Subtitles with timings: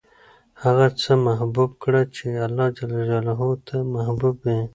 [0.63, 4.59] هغه څه محبوب کړه چې اللهﷻ ته محبوب وي.